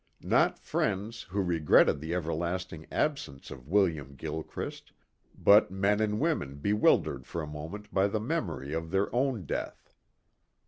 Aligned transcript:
Not 0.23 0.57
friends 0.57 1.21
who 1.29 1.43
regretted 1.43 1.99
the 1.99 2.15
everlasting 2.15 2.87
absence 2.91 3.51
of 3.51 3.67
William 3.69 4.15
Gilchrist, 4.15 4.91
but 5.37 5.69
men 5.69 5.99
and 5.99 6.19
women 6.19 6.55
bewildered 6.55 7.27
for 7.27 7.43
a 7.43 7.45
moment 7.45 7.93
by 7.93 8.07
the 8.07 8.19
memory 8.19 8.73
of 8.73 8.89
their 8.89 9.13
own 9.13 9.45
death. 9.45 9.93